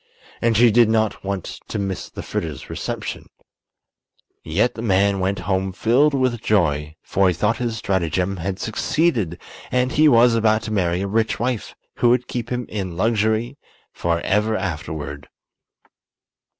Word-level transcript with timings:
And 0.41 0.57
she 0.57 0.71
did 0.71 0.89
not 0.89 1.23
want 1.23 1.59
to 1.67 1.77
miss 1.77 2.09
the 2.09 2.23
Fritters' 2.23 2.71
reception. 2.71 3.29
Yet 4.43 4.73
the 4.73 4.81
man 4.81 5.19
went 5.19 5.37
home 5.45 5.71
filled 5.71 6.15
with 6.15 6.41
joy; 6.41 6.95
for 7.03 7.27
he 7.27 7.35
thought 7.35 7.57
his 7.57 7.77
stratagem 7.77 8.37
had 8.37 8.57
succeeded 8.59 9.39
and 9.71 9.91
he 9.91 10.09
was 10.09 10.33
about 10.33 10.63
to 10.63 10.73
marry 10.73 11.01
a 11.01 11.07
rich 11.07 11.39
wife 11.39 11.75
who 11.97 12.09
would 12.09 12.27
keep 12.27 12.49
him 12.49 12.65
in 12.67 12.97
luxury 12.97 13.59
forever 13.93 14.57
afterward. 14.57 15.29